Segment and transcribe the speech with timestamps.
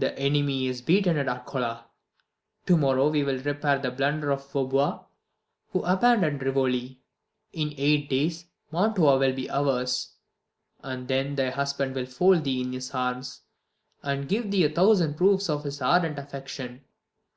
[0.00, 1.84] The enemy is beaten at Arcola.
[2.66, 5.04] To morrow we will repair the blunder of Vaubois,
[5.68, 6.98] who abandoned Rivoli.
[7.52, 10.16] In eight days Mantua will be ours,
[10.82, 13.42] and then thy husband will fold thee in his arms,
[14.02, 16.82] and give thee a thousand proofs of his ardent affection.